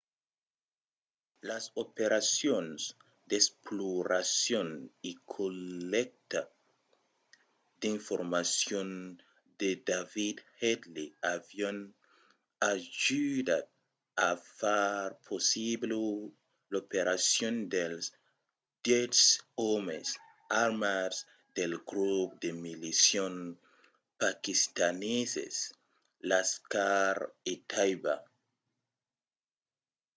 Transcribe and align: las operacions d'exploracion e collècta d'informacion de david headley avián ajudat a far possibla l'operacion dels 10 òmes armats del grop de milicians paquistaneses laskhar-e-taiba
las 1.49 1.65
operacions 1.83 2.79
d'exploracion 3.29 4.67
e 5.09 5.11
collècta 5.35 6.41
d'informacion 7.81 8.87
de 9.59 9.71
david 9.89 10.37
headley 10.61 11.07
avián 11.35 11.77
ajudat 12.75 13.65
a 14.29 14.31
far 14.59 15.07
possibla 15.29 15.99
l'operacion 16.71 17.53
dels 17.75 18.05
10 18.89 19.19
òmes 19.75 20.07
armats 20.65 21.17
del 21.57 21.73
grop 21.89 22.29
de 22.43 22.49
milicians 22.63 23.57
paquistaneses 24.23 25.55
laskhar-e-taiba 26.29 28.15